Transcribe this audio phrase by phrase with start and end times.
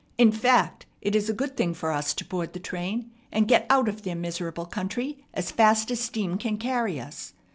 [0.17, 3.67] In fact, it is a good thing for us to board the train and get
[3.69, 7.33] out of their miserable country as fast as steam can carry us.